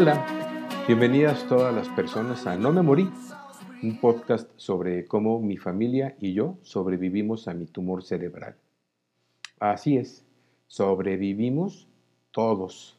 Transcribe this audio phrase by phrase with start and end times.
[0.00, 0.24] Hola,
[0.86, 3.10] bienvenidas todas las personas a No Me Morí,
[3.82, 8.54] un podcast sobre cómo mi familia y yo sobrevivimos a mi tumor cerebral.
[9.58, 10.24] Así es,
[10.68, 11.88] sobrevivimos
[12.30, 12.96] todos,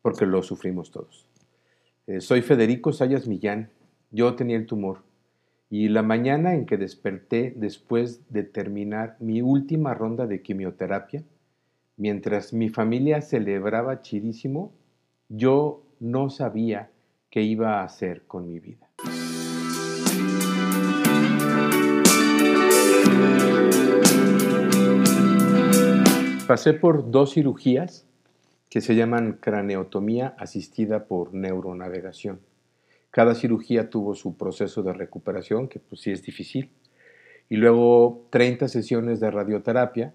[0.00, 1.26] porque lo sufrimos todos.
[2.06, 3.68] Eh, soy Federico Sayas Millán,
[4.12, 4.98] yo tenía el tumor
[5.70, 11.24] y la mañana en que desperté después de terminar mi última ronda de quimioterapia,
[11.96, 14.70] mientras mi familia celebraba chidísimo,
[15.28, 16.90] yo no sabía
[17.30, 18.88] qué iba a hacer con mi vida.
[26.46, 28.06] Pasé por dos cirugías
[28.68, 32.40] que se llaman craneotomía asistida por neuronavegación.
[33.10, 36.70] Cada cirugía tuvo su proceso de recuperación, que pues sí es difícil,
[37.48, 40.12] y luego 30 sesiones de radioterapia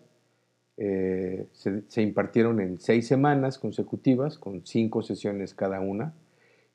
[0.82, 6.14] eh, se, impartieron en seis semanas consecutivas, con cinco sesiones cada una,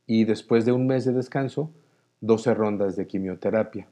[0.07, 1.71] y después de un mes de descanso,
[2.21, 3.89] 12 rondas de quimioterapia,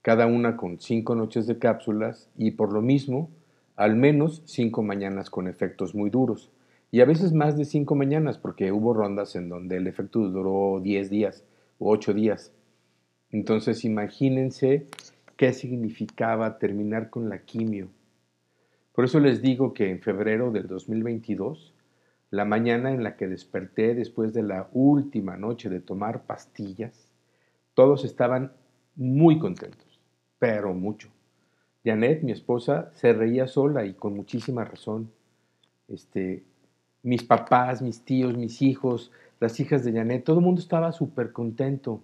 [0.00, 3.28] cada una con cinco noches de cápsulas y por lo mismo,
[3.74, 6.52] al menos cinco mañanas con efectos muy duros,
[6.92, 10.78] y a veces más de cinco mañanas, porque hubo rondas en donde el efecto duró
[10.80, 11.42] 10 días
[11.80, 12.52] o 8 días.
[13.32, 14.86] Entonces imagínense
[15.36, 17.88] qué significaba terminar con la quimio
[18.96, 21.74] por eso les digo que en febrero del 2022,
[22.30, 27.12] la mañana en la que desperté después de la última noche de tomar pastillas,
[27.74, 28.52] todos estaban
[28.94, 30.00] muy contentos,
[30.38, 31.10] pero mucho.
[31.84, 35.10] Janet, mi esposa, se reía sola y con muchísima razón.
[35.88, 36.44] Este,
[37.02, 41.32] mis papás, mis tíos, mis hijos, las hijas de Janet, todo el mundo estaba súper
[41.32, 42.00] contento.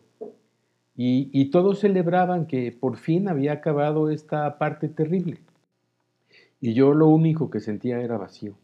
[0.94, 5.38] Y, y todos celebraban que por fin había acabado esta parte terrible.
[6.62, 8.54] Y yo lo único que sentía era vacío.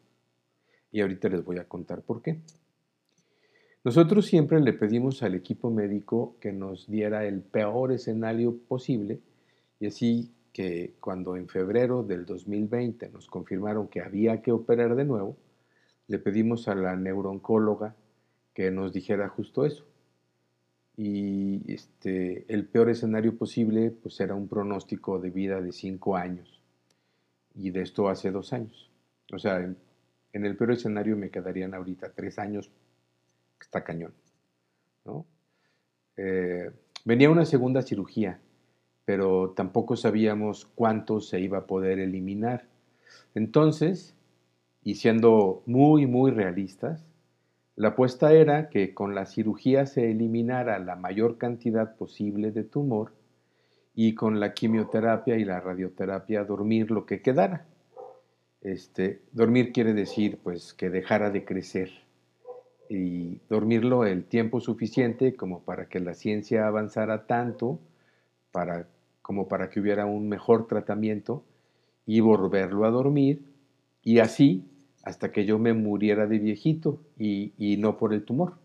[0.93, 2.39] Y ahorita les voy a contar por qué.
[3.83, 9.19] Nosotros siempre le pedimos al equipo médico que nos diera el peor escenario posible
[9.81, 15.05] y así que cuando en febrero del 2020 nos confirmaron que había que operar de
[15.05, 15.37] nuevo,
[16.07, 17.97] le pedimos a la neurooncóloga
[18.55, 19.85] que nos dijera justo eso.
[20.97, 26.58] Y este, el peor escenario posible pues era un pronóstico de vida de cinco años
[27.59, 28.91] y de esto hace dos años.
[29.33, 29.77] O sea, en,
[30.33, 32.71] el peor escenario me quedarían ahorita tres años,
[33.61, 34.13] está cañón.
[36.17, 36.71] Eh,
[37.05, 38.41] venía una segunda cirugía,
[39.05, 42.67] pero tampoco sabíamos cuánto se iba a poder eliminar.
[43.35, 44.15] Entonces,
[44.85, 47.05] y siendo muy, muy realistas,
[47.75, 53.13] la apuesta era que con la cirugía se eliminara la mayor cantidad posible de tumor
[54.01, 57.67] y con la quimioterapia y la radioterapia dormir lo que quedara.
[58.61, 61.91] Este, dormir quiere decir pues que dejara de crecer
[62.89, 67.81] y dormirlo el tiempo suficiente como para que la ciencia avanzara tanto
[68.53, 68.87] para,
[69.21, 71.43] como para que hubiera un mejor tratamiento
[72.07, 73.43] y volverlo a dormir
[74.05, 74.63] y así
[75.03, 78.59] hasta que yo me muriera de viejito y, y no por el tumor.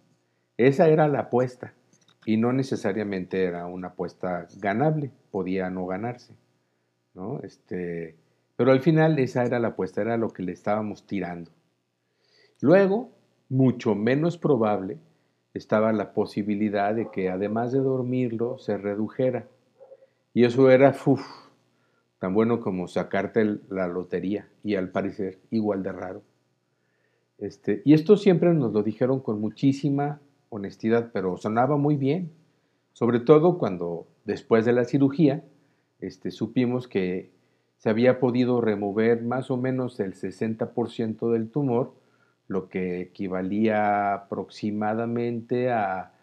[0.58, 1.74] Esa era la apuesta
[2.26, 6.34] y no necesariamente era una apuesta ganable, podía no ganarse,
[7.14, 7.40] ¿no?
[7.42, 8.16] Este,
[8.56, 11.52] pero al final esa era la apuesta, era lo que le estábamos tirando.
[12.62, 13.12] Luego,
[13.50, 14.98] mucho menos probable,
[15.54, 19.48] estaba la posibilidad de que además de dormirlo, se redujera.
[20.34, 21.26] Y eso era, uf,
[22.20, 26.24] tan bueno como sacarte la lotería y al parecer igual de raro.
[27.38, 30.22] Este, y esto siempre nos lo dijeron con muchísima
[30.54, 32.32] honestidad, pero sonaba muy bien,
[32.94, 35.44] sobre todo cuando después de la cirugía
[36.00, 37.32] este, supimos que
[37.78, 41.94] se había podido remover más o menos el 60% del tumor,
[42.48, 46.14] lo que equivalía aproximadamente a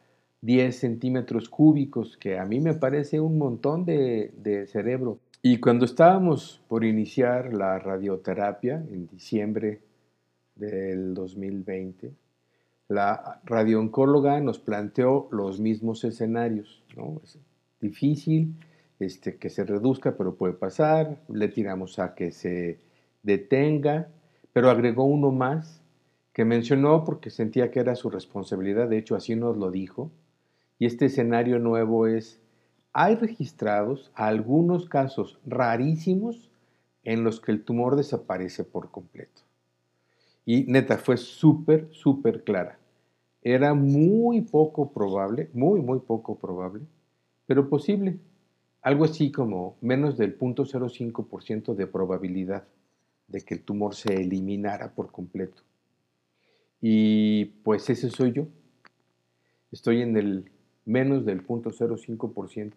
[0.42, 5.18] 10 centímetros cúbicos, que a mí me parece un montón de, de cerebro.
[5.42, 9.80] Y cuando estábamos por iniciar la radioterapia en diciembre
[10.54, 12.12] del 2020,
[12.91, 17.21] la radiooncóloga nos planteó los mismos escenarios, ¿no?
[17.22, 17.39] Es
[17.81, 18.57] difícil
[18.98, 22.81] este, que se reduzca, pero puede pasar, le tiramos a que se
[23.22, 24.09] detenga,
[24.53, 25.84] pero agregó uno más
[26.33, 30.10] que mencionó porque sentía que era su responsabilidad, de hecho así nos lo dijo,
[30.81, 32.41] y este escenario nuevo es,
[32.93, 36.51] hay registrados algunos casos rarísimos
[37.04, 39.43] en los que el tumor desaparece por completo.
[40.45, 42.79] Y neta, fue súper, súper clara
[43.42, 46.83] era muy poco probable, muy, muy poco probable,
[47.47, 48.19] pero posible.
[48.83, 52.65] Algo así como menos del 0.05% de probabilidad
[53.28, 55.63] de que el tumor se eliminara por completo.
[56.81, 58.47] Y pues ese soy yo.
[59.71, 60.51] Estoy en el
[60.84, 62.72] menos del 0.05%.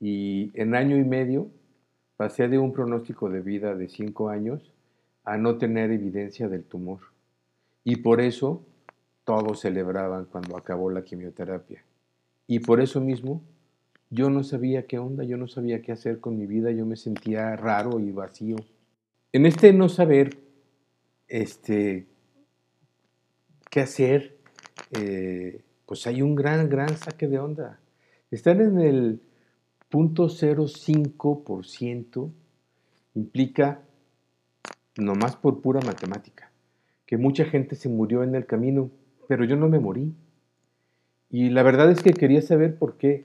[0.00, 1.48] Y en año y medio
[2.16, 4.72] pasé de un pronóstico de vida de 5 años
[5.24, 6.98] a no tener evidencia del tumor.
[7.84, 8.64] Y por eso
[9.24, 11.84] todos celebraban cuando acabó la quimioterapia.
[12.46, 13.42] Y por eso mismo
[14.10, 16.96] yo no sabía qué onda, yo no sabía qué hacer con mi vida, yo me
[16.96, 18.56] sentía raro y vacío.
[19.32, 20.36] En este no saber
[21.28, 22.06] este,
[23.70, 24.36] qué hacer,
[24.90, 27.80] eh, pues hay un gran, gran saque de onda.
[28.30, 29.22] Estar en el
[29.88, 32.30] punto 0,5%
[33.14, 33.80] implica,
[34.96, 36.50] nomás por pura matemática,
[37.06, 38.90] que mucha gente se murió en el camino,
[39.32, 40.12] pero yo no me morí.
[41.30, 43.24] Y la verdad es que quería saber por qué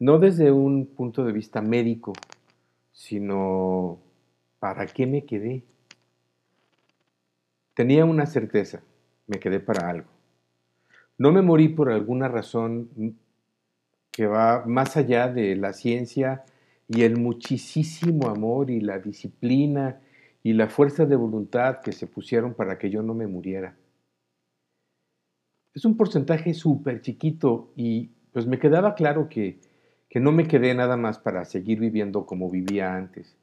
[0.00, 2.14] no desde un punto de vista médico,
[2.90, 4.00] sino
[4.58, 5.62] ¿para qué me quedé?
[7.74, 8.82] Tenía una certeza,
[9.28, 10.08] me quedé para algo.
[11.16, 12.90] No me morí por alguna razón
[14.10, 16.42] que va más allá de la ciencia
[16.88, 20.00] y el muchísimo amor y la disciplina
[20.42, 23.76] y la fuerza de voluntad que se pusieron para que yo no me muriera.
[25.74, 29.60] Es un porcentaje súper chiquito y pues me quedaba claro que
[30.08, 33.36] que no me quedé nada más para seguir viviendo como vivía antes,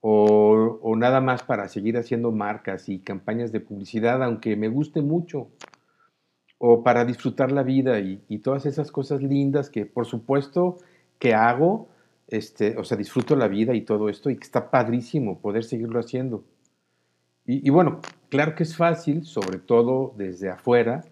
[0.00, 5.48] o, nada más para seguir haciendo marcas y campañas de publicidad, aunque me guste mucho,
[6.58, 10.76] o para disfrutar la vida y, todas esas cosas lindas que por supuesto
[11.18, 11.88] que hago,
[12.28, 16.00] este, o sea, disfruto la vida y todo esto, y que está padrísimo poder seguirlo
[16.00, 16.44] haciendo.
[17.46, 18.00] y bueno,
[18.30, 21.04] claro que es fácil, sobre todo desde afuera,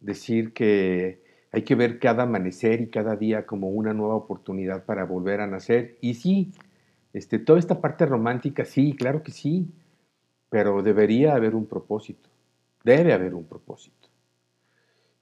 [0.00, 1.22] decir que
[1.52, 5.46] hay que ver cada amanecer y cada día como una nueva oportunidad para volver a
[5.46, 5.96] nacer.
[6.00, 6.52] Y sí,
[7.12, 9.72] este, toda esta parte romántica, sí, claro que sí,
[10.50, 12.28] pero debería haber un propósito,
[12.84, 14.08] debe haber un propósito.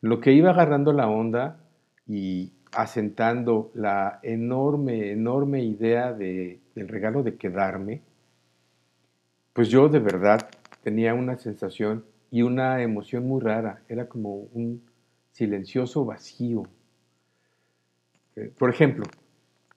[0.01, 1.61] Lo que iba agarrando la onda
[2.07, 8.03] y asentando la enorme, enorme idea de, del regalo de quedarme,
[9.53, 10.49] pues yo de verdad
[10.83, 14.83] tenía una sensación y una emoción muy rara, era como un
[15.33, 16.65] silencioso vacío.
[18.37, 19.05] Eh, por ejemplo,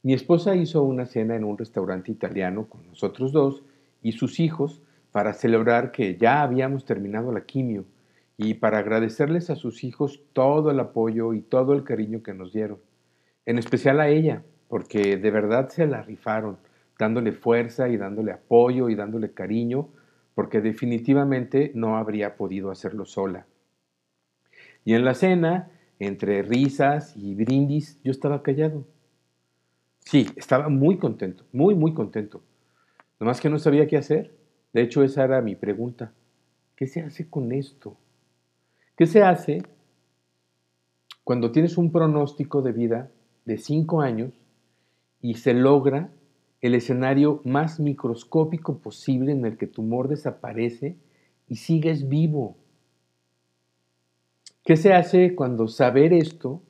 [0.03, 3.63] mi esposa hizo una cena en un restaurante italiano con nosotros dos
[4.01, 4.81] y sus hijos
[5.11, 7.85] para celebrar que ya habíamos terminado la quimio
[8.37, 12.53] y para agradecerles a sus hijos todo el apoyo y todo el cariño que nos
[12.53, 12.79] dieron.
[13.45, 16.57] En especial a ella, porque de verdad se la rifaron,
[16.97, 19.89] dándole fuerza y dándole apoyo y dándole cariño,
[20.39, 23.45] porque definitivamente no habría podido hacerlo sola.
[24.85, 25.69] Y en la cena,
[25.99, 28.87] entre risas y brindis, yo estaba callado.
[29.99, 32.41] Sí, estaba muy contento, muy, muy contento.
[33.19, 34.33] Nomás que no sabía qué hacer.
[34.71, 36.13] De hecho, esa era mi pregunta.
[36.77, 37.97] ¿Qué se hace con esto?
[38.95, 39.61] ¿Qué se hace
[41.25, 43.11] cuando tienes un pronóstico de vida
[43.43, 44.31] de cinco años
[45.19, 46.11] y se logra
[46.61, 50.97] el escenario más microscópico posible en el que tu tumor desaparece
[51.47, 52.57] y sigues vivo?
[54.63, 56.61] ¿Qué se hace cuando saber esto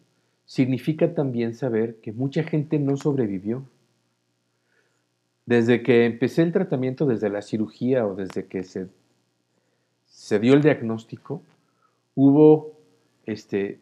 [0.45, 3.63] significa también saber que mucha gente no sobrevivió?
[5.45, 8.87] Desde que empecé el tratamiento, desde la cirugía o desde que se,
[10.05, 11.41] se dio el diagnóstico,
[12.13, 12.73] hubo
[13.25, 13.79] este,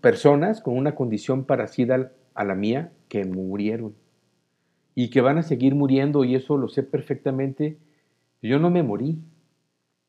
[0.00, 3.94] personas con una condición parecida a la mía que murieron
[4.96, 7.78] y que van a seguir muriendo y eso lo sé perfectamente.
[8.42, 9.20] Yo no me morí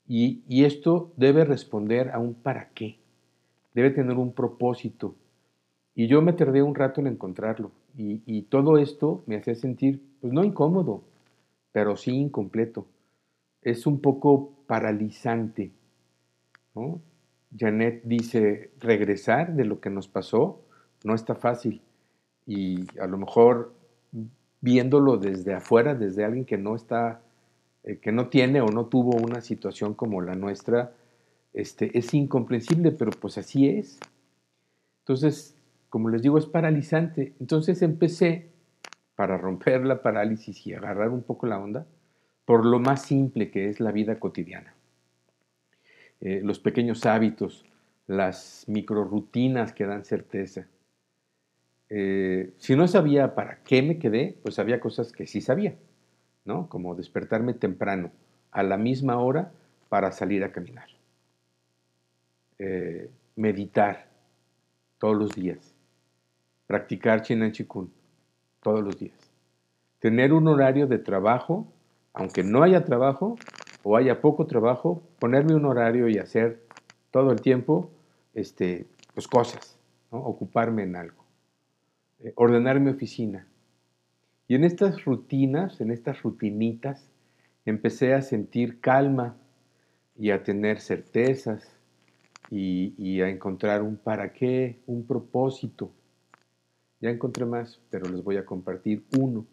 [0.07, 2.97] y, y esto debe responder a un para qué
[3.77, 5.13] debe tener un propósito.
[5.93, 7.71] Y yo me tardé un rato en encontrarlo.
[7.95, 11.03] Y, todo esto me hacía sentir, pues no incómodo,
[11.71, 12.87] pero sí incompleto.
[13.61, 15.69] Es un poco paralizante.
[17.55, 20.59] Janet dice, regresar de lo que nos pasó
[21.03, 21.81] no está fácil.
[22.47, 23.73] Y a lo mejor
[24.61, 27.21] viéndolo desde afuera, desde alguien que no está,
[27.83, 30.91] eh, que no tiene o no tuvo una situación como la nuestra,
[31.53, 33.99] este, es incomprensible, pero pues así es.
[34.99, 35.55] Entonces,
[35.89, 37.33] como les digo, es paralizante.
[37.39, 38.49] Entonces empecé,
[39.15, 41.87] para romper la parálisis y agarrar un poco la onda,
[42.45, 44.75] por lo más simple que es la vida cotidiana.
[46.21, 47.65] Eh, los pequeños hábitos,
[48.05, 50.67] las microrutinas que dan certeza.
[51.89, 55.75] Eh, si no sabía para qué me quedé, pues había cosas que sí sabía,
[56.45, 56.67] ¿no?
[56.69, 58.11] Como despertarme temprano,
[58.51, 59.51] a la misma hora,
[59.89, 60.87] para salir a caminar.
[62.59, 64.07] Eh, meditar
[64.97, 65.75] todos los días,
[66.65, 67.91] practicar Chinan Chikun
[68.61, 69.17] todos los días,
[69.99, 71.71] tener un horario de trabajo,
[72.13, 73.37] aunque no haya trabajo,
[73.83, 76.61] o haya poco trabajo, ponerme un horario y hacer
[77.11, 77.89] todo el tiempo
[78.33, 79.77] este, pues cosas,
[80.09, 81.23] ocuparme en algo,
[82.19, 83.47] eh, ordenar mi oficina.
[84.47, 87.09] Y en estas rutinas, en estas rutinitas,
[87.65, 89.35] empecé a sentir calma
[90.17, 91.75] y a tener certezas
[92.49, 95.91] y, y a encontrar un para qué, un propósito.
[97.01, 99.45] Ya encontré más, pero les voy a compartir uno,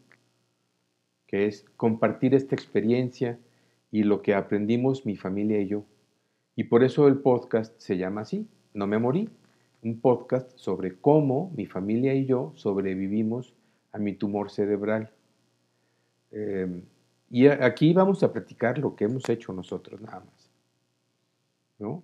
[1.26, 3.38] que es compartir esta experiencia
[3.90, 5.85] y lo que aprendimos mi familia y yo.
[6.56, 9.28] Y por eso el podcast se llama así, No me morí,
[9.85, 13.55] un podcast sobre cómo mi familia y yo sobrevivimos
[13.93, 15.11] a mi tumor cerebral.
[16.31, 16.83] Em,
[17.31, 20.50] y aquí vamos a practicar lo que hemos hecho nosotros nada más.
[21.79, 22.03] ¿no?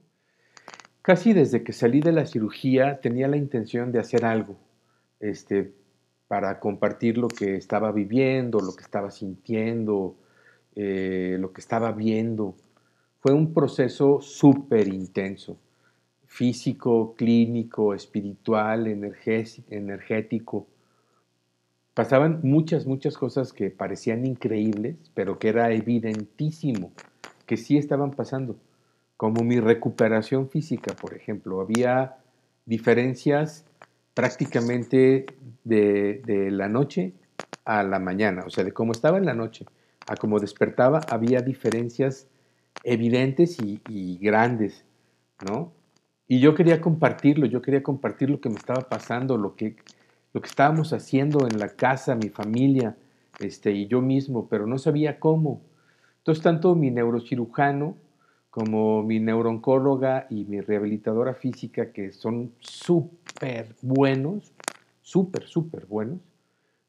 [1.02, 4.56] Casi desde que salí de la cirugía tenía la intención de hacer algo
[5.18, 5.72] este,
[6.28, 10.16] para compartir lo que estaba viviendo, lo que estaba sintiendo,
[10.76, 12.54] eh, lo que estaba viendo.
[13.18, 15.58] Fue un proceso súper intenso,
[16.30, 20.68] físico, clínico, espiritual, energético.
[21.92, 26.92] Pasaban muchas, muchas cosas que parecían increíbles, pero que era evidentísimo
[27.46, 28.56] que sí estaban pasando,
[29.16, 31.60] como mi recuperación física, por ejemplo.
[31.60, 32.18] Había
[32.64, 33.66] diferencias
[34.14, 35.26] prácticamente
[35.64, 37.12] de, la noche
[37.64, 39.66] a la mañana, o sea, de cómo estaba en la noche
[40.06, 42.28] a cómo despertaba, había diferencias
[42.84, 44.84] evidentes y, grandes,
[45.44, 45.72] ¿no?
[46.30, 49.74] Y yo quería compartirlo, yo quería compartir lo que me estaba pasando, lo que,
[50.32, 52.96] lo que estábamos haciendo en la casa, mi familia
[53.40, 55.60] este, y yo mismo, pero no sabía cómo.
[56.18, 57.96] Entonces, tanto mi neurocirujano
[58.48, 64.52] como mi neurooncóloga y mi rehabilitadora física, que son súper buenos,
[65.02, 66.20] súper, súper buenos,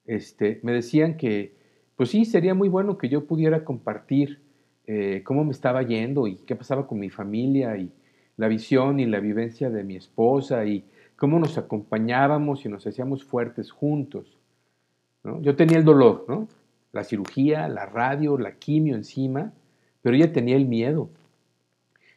[0.06, 1.56] este, me decían que,
[1.96, 4.40] pues sí, sería muy bueno que yo pudiera compartir
[4.86, 7.92] eh, cómo me estaba yendo y qué pasaba con mi familia y
[8.42, 10.84] la visión y la vivencia de mi esposa y
[11.16, 14.36] cómo nos acompañábamos y nos hacíamos fuertes juntos.
[15.42, 16.48] Yo tenía el dolor, ¿no?
[16.92, 19.54] la cirugía, la radio, la quimio encima,
[20.02, 21.12] pero ella tenía el miedo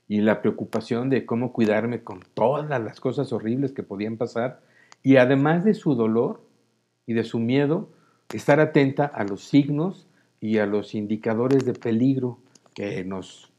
[0.08, 4.62] y la preocupación de cómo cuidarme con todas las cosas horribles que podían pasar.
[5.02, 6.40] Y además de su dolor
[7.04, 7.90] y de su miedo,
[8.32, 10.06] estar atenta a los signos
[10.40, 12.38] y a los indicadores de peligro
[12.72, 13.52] que nos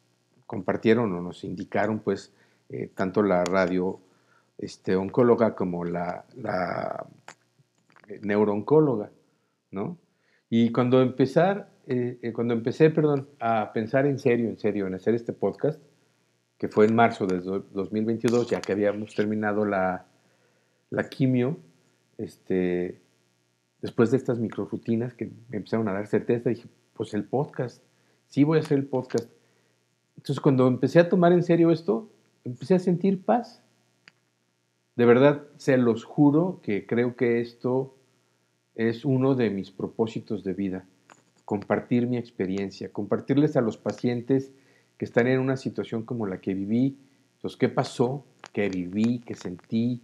[0.48, 2.34] compartieron o nos indicaron, pues,
[2.69, 4.00] eh, tanto la radio
[4.57, 7.05] este, oncóloga como la, la
[8.07, 9.12] eh, neurooncóloga,
[9.72, 9.98] ¿no?
[10.50, 15.15] Y cuando empezar, eh, cuando empecé, perdón, a pensar en serio, en serio, en hacer
[15.15, 15.81] este podcast,
[16.57, 20.05] que fue en marzo de 2022, ya que habíamos terminado la,
[20.89, 21.57] la quimio,
[22.17, 23.01] este,
[23.81, 27.84] después de estas microrutinas que me empezaron a dar certeza, dije, pues el podcast,
[28.27, 29.29] sí voy a hacer el podcast.
[30.17, 32.10] Entonces cuando empecé a tomar en serio esto,
[32.45, 33.61] empecé a sentir paz.
[34.95, 37.97] De verdad, se los juro que creo que esto
[38.75, 40.85] es uno de mis propósitos de vida,
[41.43, 44.53] compartir mi experiencia, compartirles a los pacientes
[44.97, 46.97] que están en una situación como la que viví,
[47.41, 50.01] pues qué pasó, qué viví, qué sentí,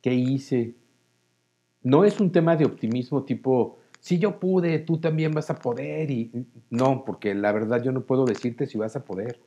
[0.00, 0.74] qué hice.
[1.82, 6.10] No es un tema de optimismo tipo, si yo pude, tú también vas a poder.
[6.10, 6.30] Y
[6.70, 9.38] no, porque la verdad yo no puedo decirte si vas a poder.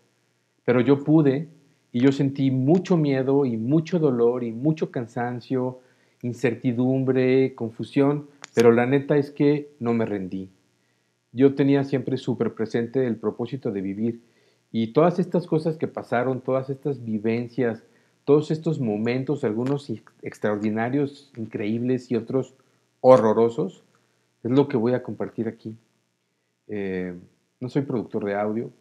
[0.63, 1.49] Pero yo pude
[1.93, 5.79] y yo sentí mucho miedo y mucho dolor y mucho cansancio,
[6.23, 10.49] incertidumbre, confusión, pero la neta es que no me rendí.
[11.31, 14.21] Yo tenía siempre súper presente el propósito de vivir
[14.71, 17.83] y todas estas cosas que pasaron, todas estas vivencias,
[18.25, 19.91] todos estos momentos, algunos
[20.23, 22.55] extraordinarios, increíbles y otros
[23.01, 23.83] horrorosos,
[24.43, 25.75] es lo que voy a compartir aquí.
[26.67, 27.13] Eh,
[27.59, 28.71] no soy productor de audio,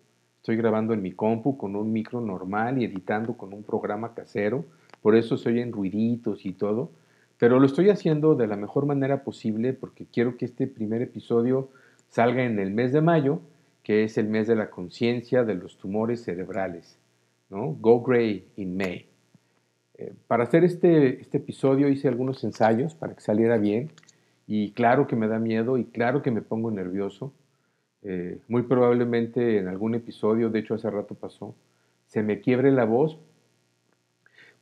[0.43, 4.65] estoy grabando en mi compu con un micro normal y editando con un programa casero,
[5.01, 6.91] por eso soy en ruiditos y todo,
[7.39, 11.71] pero lo estoy haciendo de la mejor manera posible porque quiero que este primer episodio
[12.09, 13.41] salga en el mes de mayo
[13.85, 16.99] que es el mes de la conciencia de los tumores cerebrales.
[17.49, 17.77] ¿no?
[17.81, 19.07] Go Gray in May.
[19.95, 23.93] Eh, para hacer este, este episodio hice algunos ensayos para que saliera bien
[24.49, 27.33] y claro que me da miedo y claro que me pongo nervioso.
[28.03, 31.55] Eh, muy probablemente en algún episodio, de hecho hace rato pasó,
[32.07, 33.19] se me quiebre la voz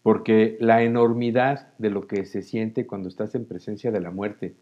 [0.02, 4.54] porque la enormidad de lo que se siente cuando estás en presencia de la muerte,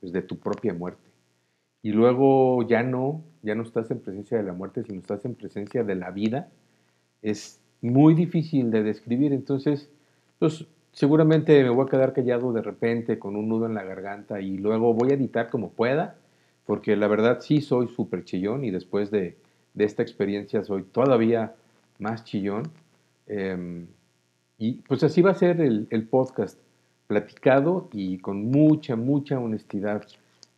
[0.00, 1.06] pues de tu propia muerte
[1.86, 5.36] y luego ya no, ya no estás en presencia de la muerte, sino estás en
[5.36, 6.48] presencia de la vida,
[7.22, 9.32] es muy difícil de describir.
[9.32, 9.88] Entonces,
[10.40, 14.40] pues seguramente me voy a quedar callado de repente con un nudo en la garganta
[14.40, 16.16] y luego voy a editar como pueda,
[16.66, 19.36] porque la verdad sí soy súper chillón y después de
[19.76, 21.54] de esta experiencia soy todavía
[21.98, 22.64] más chillón.
[23.28, 23.86] Em,
[24.58, 26.58] y pues así va a ser el, podcast,
[27.06, 30.04] platicado y con mucha, mucha honestidad.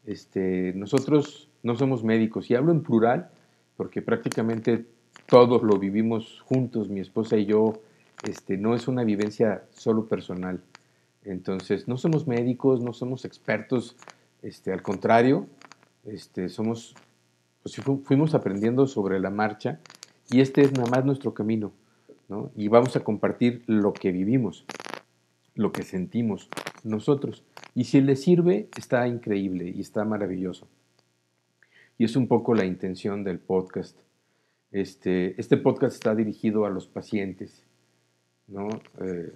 [0.06, 3.28] Este, nosotros no somos médicos y hablo en plural
[3.76, 4.86] porque prácticamente
[5.26, 7.82] todos lo vivimos juntos, mi esposa y yo.
[8.22, 10.60] Este, no es una vivencia solo personal.
[11.24, 13.96] Entonces, no somos médicos, no somos expertos,
[14.42, 15.46] este, al contrario,
[16.10, 16.94] este, somos,
[17.62, 19.80] pues, fuimos aprendiendo sobre la marcha
[20.30, 21.72] y este es nada más nuestro camino,
[22.28, 22.50] ¿no?
[22.56, 24.64] Y vamos a compartir lo que vivimos,
[25.54, 26.48] lo que sentimos
[26.84, 27.44] nosotros.
[27.74, 30.68] Y si les sirve, está increíble y está maravilloso.
[31.96, 33.98] Y es un poco la intención del podcast.
[34.70, 37.64] Este, este podcast está dirigido a los pacientes,
[38.46, 38.68] ¿no?
[39.00, 39.32] Eh,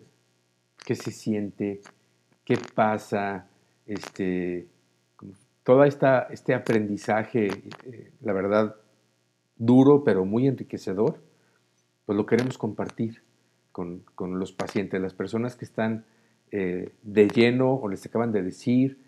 [0.84, 1.80] ¿Qué se siente?
[2.44, 3.46] ¿Qué pasa?
[3.86, 4.66] Este,
[5.64, 7.48] todo este aprendizaje,
[7.84, 8.76] eh, la verdad,
[9.56, 11.20] duro, pero muy enriquecedor,
[12.04, 13.22] pues lo queremos compartir
[13.70, 16.04] con, los pacientes, las personas que están
[16.50, 18.98] eh, de lleno o les acaban de decir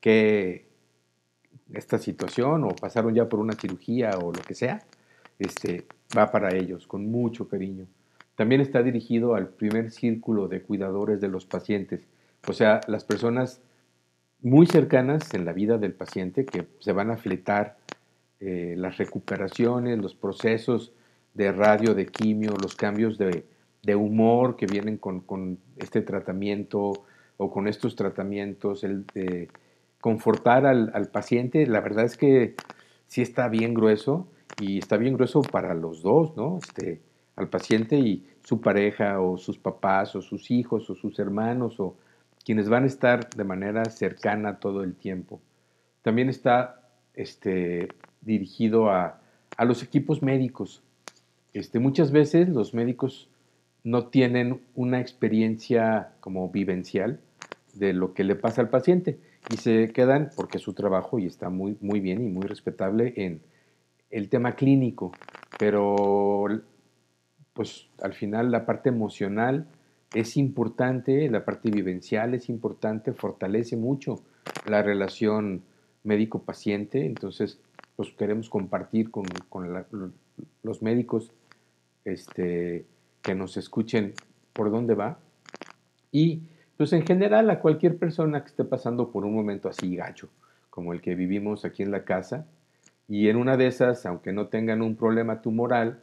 [0.00, 0.66] que
[1.72, 4.82] esta situación o pasaron ya por una cirugía o lo que sea,
[5.38, 5.86] este,
[6.16, 7.86] va para ellos con mucho cariño.
[8.34, 12.06] También está dirigido al primer círculo de cuidadores de los pacientes,
[12.46, 13.60] o sea, las personas
[14.42, 17.76] muy cercanas en la vida del paciente que se van a fletar
[18.40, 20.92] eh, las recuperaciones, los procesos
[21.34, 23.44] de radio, de quimio, los cambios de,
[23.94, 26.92] humor que vienen con, este tratamiento
[27.36, 29.48] o con estos tratamientos, el de
[30.00, 32.54] confortar al, al, paciente, la verdad es que
[33.08, 34.28] sí está bien grueso
[34.60, 36.58] y está bien grueso para los dos, ¿no?
[36.58, 37.00] Este,
[37.36, 41.96] al paciente y su pareja o sus papás o sus hijos o sus hermanos o
[42.44, 45.40] quienes van a estar de manera cercana todo el tiempo.
[46.02, 46.80] También está
[47.14, 47.88] este,
[48.20, 49.20] dirigido a,
[49.58, 50.82] los equipos médicos.
[51.52, 53.28] Este, muchas veces los médicos
[53.84, 57.20] no tienen una experiencia como vivencial
[57.74, 59.18] de lo que le pasa al paciente
[59.52, 63.12] y se quedan, porque es su trabajo y está muy, muy bien y muy respetable
[63.16, 63.42] en
[64.10, 65.12] el tema clínico,
[65.58, 66.46] pero
[67.52, 69.66] pues al final la parte emocional
[70.14, 74.22] es importante, la parte vivencial es importante, fortalece mucho
[74.66, 75.62] la relación
[76.02, 77.60] médico-paciente, entonces
[77.96, 79.26] pues queremos compartir con,
[80.62, 81.32] los médicos
[82.04, 82.86] este,
[83.22, 84.14] que nos escuchen
[84.52, 85.18] por dónde va.
[86.10, 86.42] Y
[86.76, 90.30] pues en general a cualquier persona que esté pasando por un momento así gacho,
[90.70, 92.46] como el que vivimos aquí en la casa,
[93.06, 96.00] y en una de esas, aunque no tengan un problema tumoral,